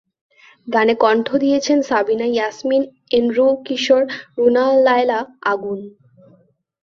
গানে 0.67 0.93
কণ্ঠ 0.95 1.27
দিয়েছেন 1.35 1.77
সাবিনা 1.81 2.27
ইয়াসমিন, 2.27 2.83
এন্ড্রু 3.11 3.45
কিশোর, 3.65 4.03
রুনা 4.37 4.65
লায়লা, 4.85 5.19
আগুন। 5.43 5.79